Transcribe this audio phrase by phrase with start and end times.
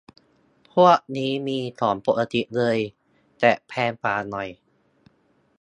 [0.73, 2.77] พวกนี้มีของปกติเลย
[3.39, 4.49] แต่แพงกว่าหน่อย